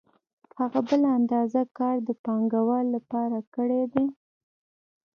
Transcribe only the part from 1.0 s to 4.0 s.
اندازه کار د پانګوال لپاره کړی